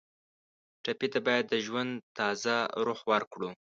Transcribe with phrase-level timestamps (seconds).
[0.83, 2.55] ټپي ته باید د ژوند تازه
[2.85, 3.49] روح ورکړو.